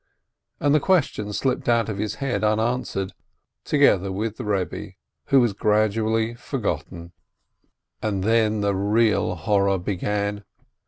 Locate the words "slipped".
1.31-1.69